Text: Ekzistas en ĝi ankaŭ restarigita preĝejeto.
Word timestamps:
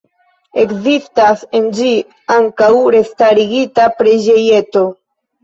Ekzistas 0.61 1.43
en 1.59 1.67
ĝi 1.79 1.91
ankaŭ 2.37 2.71
restarigita 2.97 3.87
preĝejeto. 4.01 4.85